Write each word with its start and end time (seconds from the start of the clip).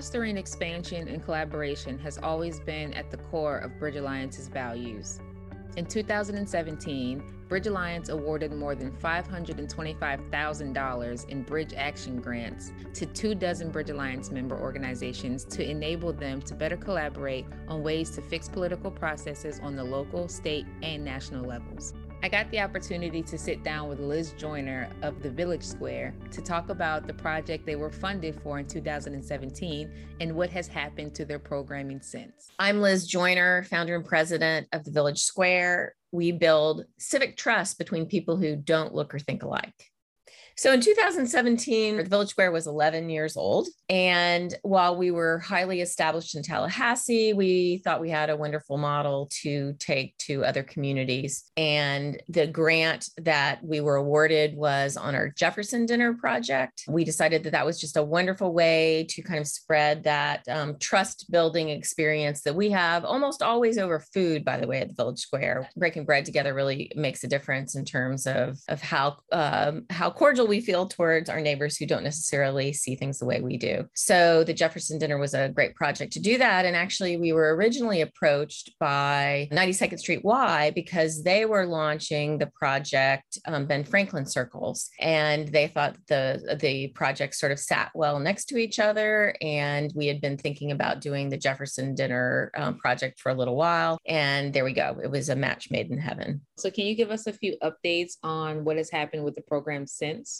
Fostering 0.00 0.38
expansion 0.38 1.08
and 1.08 1.22
collaboration 1.22 1.98
has 1.98 2.16
always 2.16 2.58
been 2.58 2.94
at 2.94 3.10
the 3.10 3.18
core 3.18 3.58
of 3.58 3.78
Bridge 3.78 3.96
Alliance's 3.96 4.48
values. 4.48 5.20
In 5.76 5.84
2017, 5.84 7.22
Bridge 7.48 7.66
Alliance 7.66 8.08
awarded 8.08 8.50
more 8.50 8.74
than 8.74 8.92
$525,000 8.92 11.28
in 11.28 11.42
Bridge 11.42 11.74
Action 11.76 12.18
grants 12.18 12.72
to 12.94 13.04
two 13.04 13.34
dozen 13.34 13.70
Bridge 13.70 13.90
Alliance 13.90 14.30
member 14.30 14.58
organizations 14.58 15.44
to 15.44 15.70
enable 15.70 16.14
them 16.14 16.40
to 16.40 16.54
better 16.54 16.78
collaborate 16.78 17.44
on 17.68 17.82
ways 17.82 18.08
to 18.12 18.22
fix 18.22 18.48
political 18.48 18.90
processes 18.90 19.60
on 19.62 19.76
the 19.76 19.84
local, 19.84 20.28
state, 20.28 20.64
and 20.82 21.04
national 21.04 21.44
levels. 21.44 21.92
I 22.22 22.28
got 22.28 22.50
the 22.50 22.60
opportunity 22.60 23.22
to 23.22 23.38
sit 23.38 23.62
down 23.62 23.88
with 23.88 23.98
Liz 23.98 24.34
Joyner 24.36 24.90
of 25.00 25.22
the 25.22 25.30
Village 25.30 25.62
Square 25.62 26.14
to 26.32 26.42
talk 26.42 26.68
about 26.68 27.06
the 27.06 27.14
project 27.14 27.64
they 27.64 27.76
were 27.76 27.88
funded 27.88 28.38
for 28.42 28.58
in 28.58 28.66
2017 28.66 29.90
and 30.20 30.36
what 30.36 30.50
has 30.50 30.68
happened 30.68 31.14
to 31.14 31.24
their 31.24 31.38
programming 31.38 32.02
since. 32.02 32.50
I'm 32.58 32.82
Liz 32.82 33.06
Joyner, 33.06 33.62
founder 33.62 33.96
and 33.96 34.04
president 34.04 34.68
of 34.74 34.84
the 34.84 34.90
Village 34.90 35.22
Square. 35.22 35.94
We 36.12 36.30
build 36.30 36.84
civic 36.98 37.38
trust 37.38 37.78
between 37.78 38.04
people 38.04 38.36
who 38.36 38.54
don't 38.54 38.94
look 38.94 39.14
or 39.14 39.18
think 39.18 39.42
alike. 39.42 39.89
So 40.60 40.74
in 40.74 40.82
2017, 40.82 41.96
the 41.96 42.04
Village 42.04 42.28
Square 42.28 42.52
was 42.52 42.66
11 42.66 43.08
years 43.08 43.34
old. 43.34 43.68
And 43.88 44.54
while 44.60 44.94
we 44.94 45.10
were 45.10 45.38
highly 45.38 45.80
established 45.80 46.34
in 46.34 46.42
Tallahassee, 46.42 47.32
we 47.32 47.78
thought 47.78 48.02
we 48.02 48.10
had 48.10 48.28
a 48.28 48.36
wonderful 48.36 48.76
model 48.76 49.30
to 49.40 49.72
take 49.78 50.18
to 50.18 50.44
other 50.44 50.62
communities. 50.62 51.50
And 51.56 52.22
the 52.28 52.46
grant 52.46 53.08
that 53.16 53.64
we 53.64 53.80
were 53.80 53.96
awarded 53.96 54.54
was 54.54 54.98
on 54.98 55.14
our 55.14 55.30
Jefferson 55.30 55.86
Dinner 55.86 56.12
project. 56.12 56.84
We 56.86 57.04
decided 57.04 57.42
that 57.44 57.52
that 57.52 57.64
was 57.64 57.80
just 57.80 57.96
a 57.96 58.02
wonderful 58.02 58.52
way 58.52 59.06
to 59.08 59.22
kind 59.22 59.40
of 59.40 59.48
spread 59.48 60.04
that 60.04 60.46
um, 60.46 60.76
trust 60.78 61.30
building 61.30 61.70
experience 61.70 62.42
that 62.42 62.54
we 62.54 62.68
have 62.68 63.06
almost 63.06 63.42
always 63.42 63.78
over 63.78 63.98
food, 63.98 64.44
by 64.44 64.58
the 64.58 64.66
way, 64.66 64.82
at 64.82 64.88
the 64.88 64.94
Village 64.94 65.20
Square. 65.20 65.70
Breaking 65.74 66.04
bread 66.04 66.26
together 66.26 66.52
really 66.52 66.92
makes 66.96 67.24
a 67.24 67.28
difference 67.28 67.76
in 67.76 67.86
terms 67.86 68.26
of, 68.26 68.58
of 68.68 68.82
how, 68.82 69.16
um, 69.32 69.86
how 69.88 70.10
cordial 70.10 70.49
we 70.50 70.60
feel 70.60 70.86
towards 70.86 71.30
our 71.30 71.40
neighbors 71.40 71.76
who 71.76 71.86
don't 71.86 72.04
necessarily 72.04 72.72
see 72.72 72.96
things 72.96 73.18
the 73.18 73.24
way 73.24 73.40
we 73.40 73.56
do. 73.56 73.86
So 73.94 74.44
the 74.44 74.52
Jefferson 74.52 74.98
Dinner 74.98 75.16
was 75.16 75.32
a 75.32 75.48
great 75.48 75.74
project 75.76 76.12
to 76.14 76.20
do 76.20 76.36
that. 76.38 76.66
And 76.66 76.76
actually, 76.76 77.16
we 77.16 77.32
were 77.32 77.54
originally 77.54 78.02
approached 78.02 78.72
by 78.78 79.48
92nd 79.52 80.00
Street 80.00 80.24
Y 80.24 80.72
because 80.74 81.22
they 81.22 81.46
were 81.46 81.66
launching 81.66 82.36
the 82.36 82.48
project 82.48 83.38
um, 83.46 83.66
Ben 83.66 83.84
Franklin 83.84 84.26
Circles, 84.26 84.90
and 84.98 85.48
they 85.48 85.68
thought 85.68 85.96
the 86.08 86.58
the 86.60 86.88
project 86.88 87.36
sort 87.36 87.52
of 87.52 87.58
sat 87.58 87.90
well 87.94 88.18
next 88.18 88.46
to 88.46 88.58
each 88.58 88.80
other. 88.80 89.34
And 89.40 89.92
we 89.94 90.06
had 90.08 90.20
been 90.20 90.36
thinking 90.36 90.72
about 90.72 91.00
doing 91.00 91.28
the 91.28 91.38
Jefferson 91.38 91.94
Dinner 91.94 92.50
um, 92.56 92.76
project 92.78 93.20
for 93.20 93.30
a 93.30 93.34
little 93.34 93.56
while, 93.56 93.98
and 94.06 94.52
there 94.52 94.64
we 94.64 94.72
go. 94.72 94.98
It 95.02 95.10
was 95.10 95.28
a 95.28 95.36
match 95.36 95.70
made 95.70 95.90
in 95.90 95.98
heaven. 95.98 96.40
So, 96.58 96.70
can 96.70 96.86
you 96.86 96.96
give 96.96 97.10
us 97.10 97.28
a 97.28 97.32
few 97.32 97.56
updates 97.62 98.14
on 98.24 98.64
what 98.64 98.76
has 98.76 98.90
happened 98.90 99.24
with 99.24 99.36
the 99.36 99.42
program 99.42 99.86
since? 99.86 100.39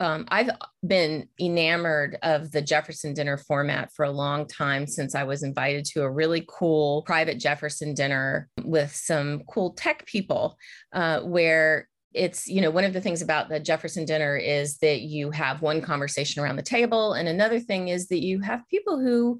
Um, 0.00 0.26
I've 0.28 0.50
been 0.86 1.28
enamored 1.40 2.18
of 2.22 2.50
the 2.50 2.62
Jefferson 2.62 3.14
dinner 3.14 3.36
format 3.36 3.92
for 3.92 4.04
a 4.04 4.10
long 4.10 4.46
time 4.46 4.86
since 4.86 5.14
I 5.14 5.24
was 5.24 5.42
invited 5.42 5.84
to 5.86 6.02
a 6.02 6.10
really 6.10 6.44
cool 6.48 7.02
private 7.02 7.38
Jefferson 7.38 7.94
dinner 7.94 8.48
with 8.64 8.94
some 8.94 9.42
cool 9.44 9.72
tech 9.74 10.06
people 10.06 10.56
uh, 10.92 11.20
where 11.20 11.88
it's 12.14 12.48
you 12.48 12.60
know 12.60 12.70
one 12.70 12.84
of 12.84 12.92
the 12.92 13.00
things 13.00 13.22
about 13.22 13.48
the 13.48 13.60
jefferson 13.60 14.04
dinner 14.04 14.36
is 14.36 14.78
that 14.78 15.00
you 15.00 15.30
have 15.30 15.62
one 15.62 15.80
conversation 15.80 16.42
around 16.42 16.56
the 16.56 16.62
table 16.62 17.12
and 17.12 17.28
another 17.28 17.60
thing 17.60 17.88
is 17.88 18.08
that 18.08 18.22
you 18.22 18.40
have 18.40 18.66
people 18.68 18.98
who 18.98 19.38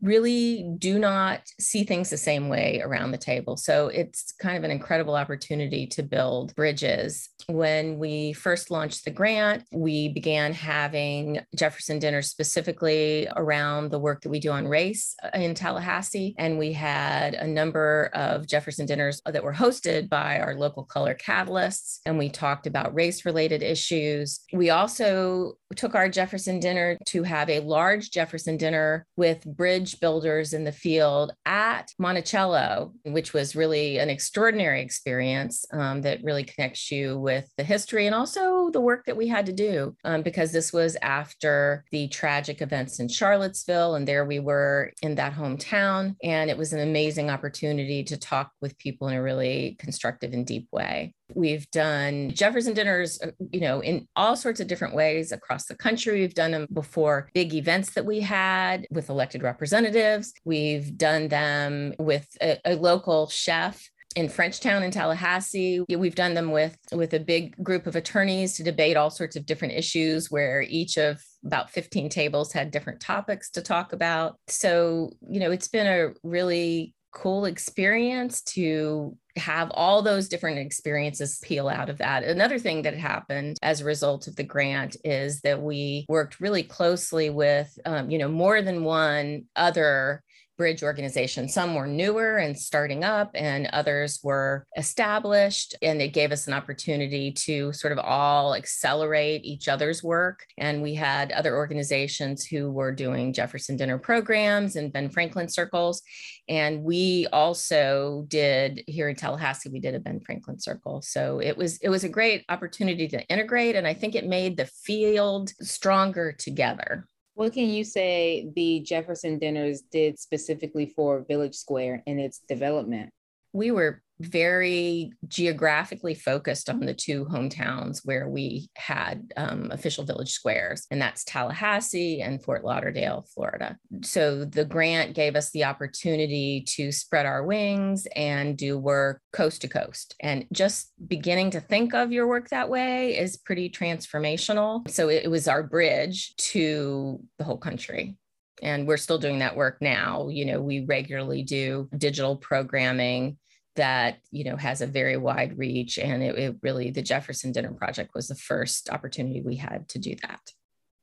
really 0.00 0.70
do 0.78 0.98
not 0.98 1.40
see 1.58 1.82
things 1.82 2.10
the 2.10 2.16
same 2.16 2.48
way 2.48 2.80
around 2.84 3.10
the 3.10 3.18
table. 3.18 3.56
So 3.56 3.88
it's 3.88 4.32
kind 4.40 4.56
of 4.56 4.62
an 4.62 4.70
incredible 4.70 5.16
opportunity 5.16 5.86
to 5.88 6.02
build 6.02 6.54
bridges. 6.54 7.28
When 7.46 7.98
we 7.98 8.32
first 8.32 8.70
launched 8.70 9.04
the 9.04 9.10
grant, 9.10 9.64
we 9.72 10.08
began 10.08 10.52
having 10.52 11.40
Jefferson 11.56 11.98
dinners 11.98 12.28
specifically 12.28 13.28
around 13.34 13.90
the 13.90 13.98
work 13.98 14.22
that 14.22 14.28
we 14.28 14.38
do 14.38 14.50
on 14.50 14.68
race 14.68 15.16
uh, 15.22 15.36
in 15.36 15.54
Tallahassee. 15.54 16.34
And 16.38 16.58
we 16.58 16.72
had 16.72 17.34
a 17.34 17.46
number 17.46 18.10
of 18.14 18.46
Jefferson 18.46 18.86
dinners 18.86 19.20
that 19.26 19.42
were 19.42 19.54
hosted 19.54 20.08
by 20.08 20.38
our 20.38 20.54
local 20.54 20.84
color 20.84 21.14
catalysts. 21.14 21.98
And 22.08 22.16
we 22.18 22.30
talked 22.30 22.66
about 22.66 22.94
race 22.94 23.26
related 23.26 23.62
issues. 23.62 24.40
We 24.52 24.70
also 24.70 25.58
took 25.76 25.94
our 25.94 26.08
Jefferson 26.08 26.58
dinner 26.58 26.96
to 27.08 27.22
have 27.22 27.50
a 27.50 27.60
large 27.60 28.10
Jefferson 28.10 28.56
dinner 28.56 29.06
with 29.16 29.44
bridge 29.44 30.00
builders 30.00 30.54
in 30.54 30.64
the 30.64 30.72
field 30.72 31.32
at 31.44 31.92
Monticello, 31.98 32.94
which 33.04 33.34
was 33.34 33.54
really 33.54 33.98
an 33.98 34.08
extraordinary 34.08 34.80
experience 34.80 35.66
um, 35.70 36.00
that 36.00 36.24
really 36.24 36.44
connects 36.44 36.90
you 36.90 37.18
with 37.18 37.52
the 37.58 37.64
history 37.64 38.06
and 38.06 38.14
also 38.14 38.70
the 38.70 38.80
work 38.80 39.04
that 39.04 39.16
we 39.16 39.28
had 39.28 39.44
to 39.44 39.52
do 39.52 39.94
um, 40.04 40.22
because 40.22 40.50
this 40.50 40.72
was 40.72 40.96
after 41.02 41.84
the 41.90 42.08
tragic 42.08 42.62
events 42.62 43.00
in 43.00 43.08
Charlottesville. 43.08 43.96
And 43.96 44.08
there 44.08 44.24
we 44.24 44.38
were 44.38 44.92
in 45.02 45.14
that 45.16 45.34
hometown. 45.34 46.16
And 46.22 46.48
it 46.48 46.56
was 46.56 46.72
an 46.72 46.80
amazing 46.80 47.28
opportunity 47.28 48.02
to 48.04 48.16
talk 48.16 48.52
with 48.62 48.78
people 48.78 49.08
in 49.08 49.14
a 49.14 49.22
really 49.22 49.76
constructive 49.78 50.32
and 50.32 50.46
deep 50.46 50.68
way. 50.72 51.12
We've 51.34 51.70
done 51.70 52.30
Jefferson 52.30 52.74
dinners, 52.74 53.20
uh, 53.22 53.30
you 53.50 53.60
know, 53.60 53.80
in 53.80 54.08
all 54.16 54.36
sorts 54.36 54.60
of 54.60 54.66
different 54.66 54.94
ways 54.94 55.32
across 55.32 55.66
the 55.66 55.76
country. 55.76 56.20
We've 56.20 56.34
done 56.34 56.52
them 56.52 56.66
before 56.72 57.30
big 57.34 57.54
events 57.54 57.92
that 57.94 58.06
we 58.06 58.20
had 58.20 58.86
with 58.90 59.08
elected 59.08 59.42
representatives. 59.42 60.32
We've 60.44 60.96
done 60.96 61.28
them 61.28 61.94
with 61.98 62.26
a, 62.40 62.58
a 62.64 62.74
local 62.76 63.28
chef 63.28 63.88
in 64.16 64.26
Frenchtown 64.28 64.82
in 64.82 64.90
Tallahassee. 64.90 65.84
We've 65.88 66.14
done 66.14 66.34
them 66.34 66.50
with 66.50 66.76
with 66.92 67.14
a 67.14 67.20
big 67.20 67.62
group 67.62 67.86
of 67.86 67.94
attorneys 67.94 68.54
to 68.56 68.64
debate 68.64 68.96
all 68.96 69.10
sorts 69.10 69.36
of 69.36 69.46
different 69.46 69.74
issues 69.74 70.30
where 70.30 70.62
each 70.62 70.96
of 70.96 71.22
about 71.44 71.70
15 71.70 72.08
tables 72.08 72.52
had 72.52 72.70
different 72.70 73.00
topics 73.00 73.50
to 73.50 73.62
talk 73.62 73.92
about. 73.92 74.36
So, 74.48 75.12
you 75.28 75.40
know, 75.40 75.50
it's 75.50 75.68
been 75.68 75.86
a 75.86 76.14
really 76.22 76.94
cool 77.12 77.44
experience 77.44 78.42
to 78.42 79.16
have 79.38 79.70
all 79.72 80.02
those 80.02 80.28
different 80.28 80.58
experiences 80.58 81.40
peel 81.42 81.68
out 81.68 81.88
of 81.88 81.98
that. 81.98 82.24
Another 82.24 82.58
thing 82.58 82.82
that 82.82 82.96
happened 82.96 83.58
as 83.62 83.80
a 83.80 83.84
result 83.84 84.26
of 84.26 84.36
the 84.36 84.44
grant 84.44 84.96
is 85.04 85.40
that 85.40 85.62
we 85.62 86.06
worked 86.08 86.40
really 86.40 86.62
closely 86.62 87.30
with, 87.30 87.78
um, 87.84 88.10
you 88.10 88.18
know, 88.18 88.28
more 88.28 88.62
than 88.62 88.84
one 88.84 89.44
other 89.56 90.22
bridge 90.58 90.82
organizations. 90.82 91.54
Some 91.54 91.74
were 91.74 91.86
newer 91.86 92.36
and 92.36 92.58
starting 92.58 93.04
up, 93.04 93.30
and 93.34 93.68
others 93.72 94.20
were 94.22 94.66
established. 94.76 95.74
And 95.80 96.02
it 96.02 96.12
gave 96.12 96.32
us 96.32 96.46
an 96.48 96.52
opportunity 96.52 97.32
to 97.32 97.72
sort 97.72 97.92
of 97.92 97.98
all 98.00 98.54
accelerate 98.54 99.44
each 99.44 99.68
other's 99.68 100.02
work. 100.02 100.44
And 100.58 100.82
we 100.82 100.94
had 100.94 101.32
other 101.32 101.56
organizations 101.56 102.44
who 102.44 102.70
were 102.70 102.92
doing 102.92 103.32
Jefferson 103.32 103.76
dinner 103.76 103.98
programs 103.98 104.76
and 104.76 104.92
Ben 104.92 105.08
Franklin 105.08 105.48
circles. 105.48 106.02
And 106.48 106.82
we 106.82 107.26
also 107.32 108.24
did 108.28 108.82
here 108.86 109.08
in 109.08 109.16
Tallahassee, 109.16 109.70
we 109.70 109.80
did 109.80 109.94
a 109.94 110.00
Ben 110.00 110.20
Franklin 110.20 110.58
circle. 110.58 111.00
So 111.02 111.40
it 111.40 111.56
was 111.56 111.78
it 111.78 111.88
was 111.88 112.04
a 112.04 112.08
great 112.08 112.44
opportunity 112.48 113.06
to 113.08 113.24
integrate. 113.28 113.76
And 113.76 113.86
I 113.86 113.94
think 113.94 114.14
it 114.14 114.26
made 114.26 114.56
the 114.56 114.66
field 114.66 115.50
stronger 115.60 116.32
together. 116.32 117.06
What 117.38 117.52
can 117.52 117.68
you 117.68 117.84
say 117.84 118.50
the 118.56 118.80
Jefferson 118.80 119.38
Dinners 119.38 119.82
did 119.82 120.18
specifically 120.18 120.86
for 120.86 121.20
Village 121.20 121.54
Square 121.54 122.02
and 122.04 122.18
its 122.18 122.40
development? 122.40 123.10
We 123.52 123.70
were 123.70 124.02
very 124.20 125.12
geographically 125.26 126.14
focused 126.14 126.68
on 126.68 126.80
the 126.80 126.94
two 126.94 127.24
hometowns 127.26 128.00
where 128.04 128.28
we 128.28 128.68
had 128.76 129.32
um, 129.36 129.70
official 129.70 130.04
village 130.04 130.32
squares, 130.32 130.86
and 130.90 131.00
that's 131.00 131.24
Tallahassee 131.24 132.20
and 132.20 132.42
Fort 132.42 132.64
Lauderdale, 132.64 133.26
Florida. 133.34 133.76
So 134.02 134.44
the 134.44 134.64
grant 134.64 135.14
gave 135.14 135.36
us 135.36 135.50
the 135.50 135.64
opportunity 135.64 136.64
to 136.68 136.90
spread 136.90 137.26
our 137.26 137.44
wings 137.44 138.06
and 138.16 138.56
do 138.56 138.78
work 138.78 139.20
coast 139.32 139.62
to 139.62 139.68
coast. 139.68 140.14
And 140.20 140.46
just 140.52 140.92
beginning 141.06 141.50
to 141.52 141.60
think 141.60 141.94
of 141.94 142.12
your 142.12 142.26
work 142.26 142.48
that 142.50 142.68
way 142.68 143.16
is 143.16 143.36
pretty 143.36 143.70
transformational. 143.70 144.88
So 144.90 145.08
it 145.08 145.30
was 145.30 145.48
our 145.48 145.62
bridge 145.62 146.34
to 146.36 147.20
the 147.38 147.44
whole 147.44 147.58
country 147.58 148.16
and 148.62 148.88
we're 148.88 148.96
still 148.96 149.18
doing 149.18 149.38
that 149.38 149.56
work 149.56 149.78
now 149.80 150.28
you 150.28 150.44
know 150.44 150.60
we 150.60 150.84
regularly 150.84 151.42
do 151.42 151.88
digital 151.96 152.36
programming 152.36 153.36
that 153.78 154.18
you 154.30 154.44
know 154.44 154.56
has 154.56 154.80
a 154.80 154.86
very 154.86 155.16
wide 155.16 155.56
reach 155.56 155.98
and 155.98 156.22
it, 156.22 156.38
it, 156.38 156.56
really 156.62 156.90
the 156.90 157.02
jefferson 157.02 157.52
dinner 157.52 157.72
project 157.72 158.10
was 158.14 158.28
the 158.28 158.34
first 158.34 158.90
opportunity 158.90 159.40
we 159.40 159.56
had 159.56 159.88
to 159.88 159.98
do 159.98 160.14
that. 160.22 160.40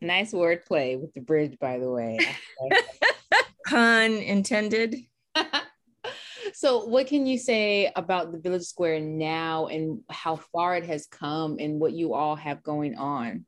Nice 0.01 0.33
wordplay 0.33 0.99
with 0.99 1.13
the 1.13 1.21
bridge 1.21 1.57
by 1.59 1.79
the 1.79 1.89
way. 1.89 2.19
Pun 3.67 4.11
intended. 4.11 4.95
So 6.53 6.85
what 6.85 7.07
can 7.07 7.25
you 7.25 7.37
say 7.37 7.91
about 7.97 8.31
the 8.31 8.39
village 8.39 8.63
square 8.63 8.99
now 9.01 9.67
and 9.67 9.99
how 10.09 10.37
far 10.37 10.77
it 10.77 10.85
has 10.85 11.05
come 11.05 11.57
and 11.59 11.81
what 11.81 11.91
you 11.91 12.13
all 12.13 12.37
have 12.37 12.63
going 12.63 12.95
on 12.95 13.45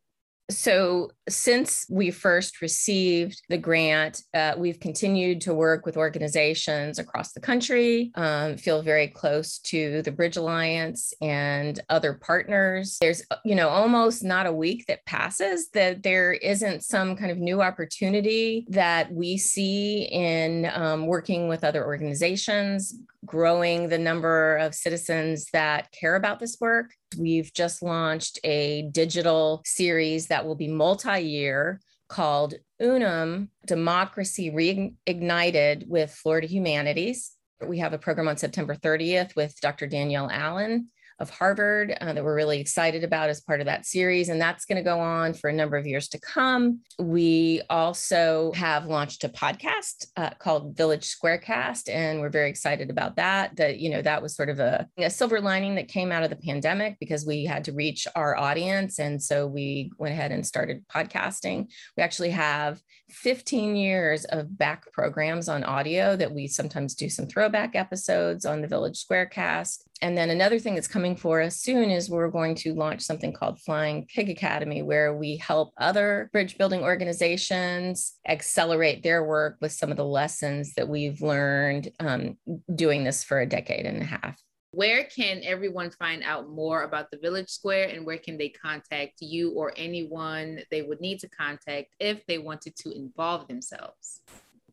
So, 0.49 1.11
since 1.27 1.85
we 1.89 2.09
first 2.09 2.61
received 2.61 3.41
the 3.49 3.57
grant, 3.57 4.23
uh, 4.33 4.53
we've 4.57 4.79
continued 4.79 5.41
to 5.41 5.53
work 5.53 5.85
with 5.85 5.97
organizations 5.97 6.99
across 6.99 7.33
the 7.33 7.41
country, 7.41 8.11
um, 8.15 8.55
feel 8.55 8.81
very 8.81 9.09
close 9.09 9.59
to 9.59 10.01
the 10.03 10.11
Bridge 10.11 10.37
Alliance 10.37 11.13
and 11.21 11.77
other 11.89 12.13
partners. 12.13 12.97
There's, 13.01 13.23
you 13.43 13.55
know, 13.55 13.67
almost 13.67 14.23
not 14.23 14.45
a 14.45 14.53
week 14.53 14.85
that 14.87 15.05
passes 15.05 15.69
that 15.71 16.01
there 16.01 16.31
isn't 16.31 16.81
some 16.83 17.17
kind 17.17 17.29
of 17.29 17.39
new 17.39 17.61
opportunity 17.61 18.65
that 18.69 19.11
we 19.11 19.37
see 19.37 20.03
in 20.03 20.71
um, 20.73 21.07
working 21.07 21.49
with 21.49 21.65
other 21.65 21.85
organizations, 21.85 22.97
growing 23.27 23.89
the 23.89 23.97
number 23.99 24.57
of 24.57 24.73
citizens 24.73 25.47
that 25.53 25.91
care 25.91 26.15
about 26.15 26.39
this 26.39 26.57
work. 26.59 26.91
We've 27.19 27.53
just 27.53 27.83
launched 27.83 28.39
a 28.43 28.89
digital 28.91 29.61
series 29.65 30.27
that 30.27 30.45
will 30.45 30.55
be 30.55 30.67
multi 30.67 31.19
year 31.19 31.79
called 32.09 32.55
Unum 32.81 33.49
Democracy 33.65 34.49
Reignited 34.49 35.87
with 35.87 36.11
Florida 36.11 36.47
Humanities. 36.47 37.33
We 37.65 37.79
have 37.79 37.93
a 37.93 37.97
program 37.97 38.27
on 38.27 38.37
September 38.37 38.75
30th 38.75 39.35
with 39.35 39.59
Dr. 39.61 39.87
Danielle 39.87 40.29
Allen 40.31 40.89
of 41.19 41.29
Harvard 41.29 41.95
uh, 41.99 42.13
that 42.13 42.23
we're 42.23 42.35
really 42.35 42.59
excited 42.59 43.03
about 43.03 43.29
as 43.29 43.41
part 43.41 43.59
of 43.59 43.65
that 43.65 43.85
series. 43.85 44.29
And 44.29 44.39
that's 44.39 44.65
going 44.65 44.77
to 44.77 44.83
go 44.83 44.99
on 44.99 45.33
for 45.33 45.49
a 45.49 45.53
number 45.53 45.77
of 45.77 45.87
years 45.87 46.07
to 46.09 46.19
come. 46.19 46.81
We 46.99 47.61
also 47.69 48.51
have 48.53 48.85
launched 48.85 49.23
a 49.23 49.29
podcast 49.29 50.07
uh, 50.15 50.31
called 50.37 50.77
Village 50.77 51.05
Squarecast, 51.05 51.89
and 51.89 52.21
we're 52.21 52.29
very 52.29 52.49
excited 52.49 52.89
about 52.89 53.15
that. 53.15 53.55
That, 53.55 53.79
you 53.79 53.89
know, 53.89 54.01
that 54.01 54.21
was 54.21 54.35
sort 54.35 54.49
of 54.49 54.59
a, 54.59 54.87
a 54.97 55.09
silver 55.09 55.41
lining 55.41 55.75
that 55.75 55.87
came 55.87 56.11
out 56.11 56.23
of 56.23 56.29
the 56.29 56.35
pandemic 56.35 56.97
because 56.99 57.25
we 57.25 57.45
had 57.45 57.63
to 57.65 57.71
reach 57.71 58.07
our 58.15 58.37
audience. 58.37 58.99
And 58.99 59.21
so 59.21 59.47
we 59.47 59.91
went 59.97 60.13
ahead 60.13 60.31
and 60.31 60.45
started 60.45 60.87
podcasting. 60.87 61.69
We 61.95 62.03
actually 62.03 62.31
have 62.31 62.81
15 63.09 63.75
years 63.75 64.25
of 64.25 64.57
back 64.57 64.91
programs 64.91 65.47
on 65.47 65.63
audio 65.63 66.15
that 66.15 66.33
we 66.33 66.47
sometimes 66.47 66.93
do 66.93 67.09
some 67.09 67.25
throwback 67.25 67.75
episodes 67.75 68.45
on 68.45 68.61
the 68.61 68.67
Village 68.67 69.03
Squarecast. 69.03 69.83
And 70.01 70.17
then 70.17 70.29
another 70.29 70.59
thing 70.59 70.75
that's 70.75 70.87
coming 70.87 71.15
for 71.15 71.41
us 71.41 71.57
soon 71.57 71.89
is 71.89 72.09
we're 72.09 72.29
going 72.29 72.55
to 72.55 72.73
launch 72.73 73.01
something 73.01 73.33
called 73.33 73.59
Flying 73.61 74.05
Pig 74.13 74.29
Academy, 74.29 74.83
where 74.83 75.15
we 75.15 75.37
help 75.37 75.73
other 75.77 76.29
bridge 76.33 76.57
building 76.57 76.81
organizations 76.81 78.13
accelerate 78.27 79.03
their 79.03 79.23
work 79.23 79.57
with 79.61 79.71
some 79.71 79.91
of 79.91 79.97
the 79.97 80.05
lessons 80.05 80.73
that 80.75 80.87
we've 80.87 81.21
learned 81.21 81.89
um, 81.99 82.37
doing 82.75 83.03
this 83.03 83.23
for 83.23 83.39
a 83.39 83.45
decade 83.45 83.85
and 83.85 84.01
a 84.01 84.05
half 84.05 84.41
where 84.71 85.05
can 85.05 85.41
everyone 85.43 85.89
find 85.89 86.21
out 86.23 86.49
more 86.49 86.83
about 86.83 87.09
the 87.09 87.17
Village 87.17 87.49
Square 87.49 87.89
and 87.89 88.05
where 88.05 88.19
can 88.19 88.37
they 88.37 88.49
contact 88.49 89.21
you 89.21 89.51
or 89.53 89.73
anyone 89.75 90.61
they 90.69 90.83
would 90.83 91.01
need 91.01 91.19
to 91.21 91.29
contact 91.29 91.95
if 91.99 92.23
they 92.27 92.37
wanted 92.37 92.75
to 92.75 92.91
involve 92.91 93.47
themselves? 93.47 94.21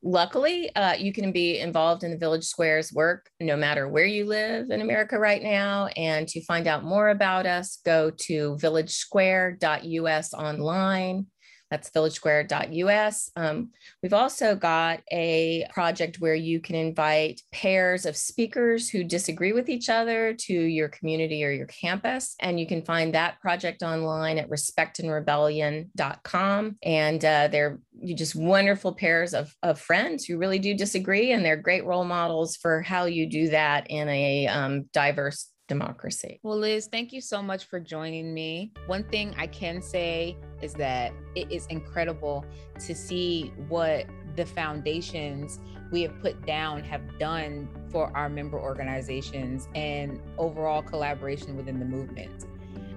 Luckily, 0.06 0.68
uh, 0.76 0.92
you 0.92 1.14
can 1.14 1.32
be 1.32 1.60
involved 1.60 2.04
in 2.04 2.10
the 2.10 2.18
Village 2.18 2.44
Square's 2.44 2.92
work 2.92 3.30
no 3.40 3.56
matter 3.56 3.88
where 3.88 4.04
you 4.04 4.26
live 4.26 4.68
in 4.68 4.82
America 4.82 5.18
right 5.18 5.42
now. 5.42 5.86
And 5.96 6.28
to 6.28 6.44
find 6.44 6.66
out 6.66 6.84
more 6.84 7.08
about 7.08 7.46
us, 7.46 7.78
go 7.86 8.10
to 8.10 8.56
villagesquare.us 8.56 10.34
online. 10.34 11.26
That's 11.74 11.90
villagesquare.us. 11.90 13.32
Um, 13.34 13.70
we've 14.00 14.14
also 14.14 14.54
got 14.54 15.00
a 15.10 15.66
project 15.72 16.20
where 16.20 16.36
you 16.36 16.60
can 16.60 16.76
invite 16.76 17.40
pairs 17.50 18.06
of 18.06 18.16
speakers 18.16 18.88
who 18.88 19.02
disagree 19.02 19.52
with 19.52 19.68
each 19.68 19.88
other 19.88 20.34
to 20.34 20.54
your 20.54 20.88
community 20.88 21.44
or 21.44 21.50
your 21.50 21.66
campus. 21.66 22.36
And 22.38 22.60
you 22.60 22.66
can 22.68 22.84
find 22.84 23.12
that 23.12 23.40
project 23.40 23.82
online 23.82 24.38
at 24.38 24.48
respectandrebellion.com. 24.50 26.76
And 26.84 27.24
uh, 27.24 27.48
they're 27.48 27.80
just 28.04 28.36
wonderful 28.36 28.94
pairs 28.94 29.34
of, 29.34 29.52
of 29.64 29.80
friends 29.80 30.24
who 30.24 30.38
really 30.38 30.60
do 30.60 30.74
disagree. 30.74 31.32
And 31.32 31.44
they're 31.44 31.56
great 31.56 31.84
role 31.84 32.04
models 32.04 32.54
for 32.54 32.82
how 32.82 33.06
you 33.06 33.28
do 33.28 33.48
that 33.48 33.90
in 33.90 34.08
a 34.08 34.46
um, 34.46 34.84
diverse 34.92 35.50
democracy. 35.68 36.40
Well, 36.42 36.58
Liz, 36.58 36.88
thank 36.90 37.12
you 37.12 37.20
so 37.20 37.42
much 37.42 37.66
for 37.66 37.80
joining 37.80 38.34
me. 38.34 38.72
One 38.86 39.04
thing 39.04 39.34
I 39.36 39.46
can 39.46 39.80
say 39.80 40.36
is 40.64 40.72
that 40.75 41.12
it 41.34 41.50
is 41.52 41.66
incredible 41.66 42.44
to 42.81 42.94
see 42.94 43.52
what 43.69 44.06
the 44.34 44.46
foundations 44.46 45.61
we 45.93 46.02
have 46.02 46.19
put 46.20 46.44
down 46.46 46.82
have 46.82 47.02
done 47.19 47.69
for 47.90 48.11
our 48.16 48.28
member 48.28 48.58
organizations 48.58 49.69
and 49.75 50.20
overall 50.38 50.82
collaboration 50.82 51.56
within 51.56 51.78
the 51.78 51.84
movement. 51.84 52.46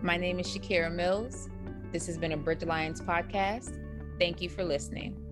My 0.02 0.16
name 0.16 0.40
is 0.40 0.48
Shakira 0.48 0.92
Mills. 0.92 1.50
This 1.92 2.08
has 2.08 2.18
been 2.18 2.32
a 2.32 2.38
Bridge 2.38 2.64
Alliance 2.64 3.02
podcast. 3.02 3.78
Thank 4.18 4.42
you 4.42 4.50
for 4.50 4.64
listening. 4.64 5.27